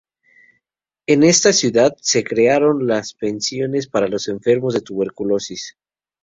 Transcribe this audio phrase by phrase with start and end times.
[1.05, 5.77] En esta ciudad se crearon las pensiones para los enfermos de tuberculosis.